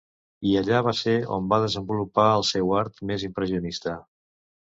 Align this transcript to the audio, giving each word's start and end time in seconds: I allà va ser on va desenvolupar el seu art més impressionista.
I 0.51 0.53
allà 0.61 0.79
va 0.87 0.93
ser 0.99 1.13
on 1.35 1.51
va 1.51 1.59
desenvolupar 1.65 2.25
el 2.39 2.47
seu 2.53 2.73
art 2.79 3.05
més 3.13 3.29
impressionista. 3.31 3.97